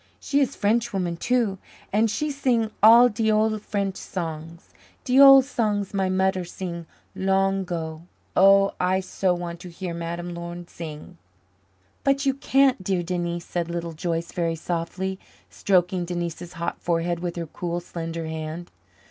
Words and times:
She 0.19 0.39
is 0.39 0.55
Frenchwoman, 0.55 1.17
too, 1.17 1.59
and 1.93 2.09
she 2.09 2.31
sing 2.31 2.71
all 2.81 3.07
de 3.07 3.31
ole 3.31 3.59
French 3.59 3.97
songs 3.97 4.71
de 5.03 5.19
ole 5.19 5.43
songs 5.43 5.93
my 5.93 6.09
mudder 6.09 6.43
sing 6.43 6.87
long 7.15 7.63
'go. 7.65 8.07
Oh! 8.35 8.73
I 8.79 8.99
so 8.99 9.35
want 9.35 9.59
to 9.59 9.69
hear 9.69 9.93
Madame 9.93 10.33
Laurin 10.33 10.67
sing." 10.67 11.19
"But 12.03 12.25
you 12.25 12.33
can't, 12.33 12.83
dear 12.83 13.03
Denise," 13.03 13.45
said 13.45 13.69
Little 13.69 13.93
Joyce 13.93 14.31
very 14.31 14.55
softly, 14.55 15.19
stroking 15.51 16.05
Denise's 16.05 16.53
hot 16.53 16.81
forehead 16.81 17.19
with 17.19 17.35
her 17.35 17.45
cool, 17.45 17.79
slender 17.79 18.25
hand. 18.25 18.71